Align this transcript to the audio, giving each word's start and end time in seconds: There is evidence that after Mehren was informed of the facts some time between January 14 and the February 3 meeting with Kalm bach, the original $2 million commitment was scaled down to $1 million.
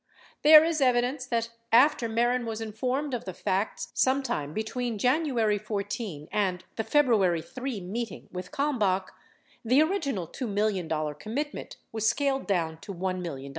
There 0.41 0.63
is 0.63 0.81
evidence 0.81 1.27
that 1.27 1.51
after 1.71 2.09
Mehren 2.09 2.43
was 2.47 2.59
informed 2.59 3.13
of 3.13 3.25
the 3.25 3.35
facts 3.35 3.89
some 3.93 4.23
time 4.23 4.51
between 4.51 4.97
January 4.97 5.59
14 5.59 6.27
and 6.31 6.63
the 6.75 6.83
February 6.83 7.43
3 7.43 7.81
meeting 7.81 8.27
with 8.31 8.49
Kalm 8.51 8.79
bach, 8.79 9.13
the 9.63 9.79
original 9.79 10.27
$2 10.27 10.47
million 10.49 10.89
commitment 11.19 11.77
was 11.91 12.09
scaled 12.09 12.47
down 12.47 12.79
to 12.81 12.91
$1 12.91 13.21
million. 13.21 13.49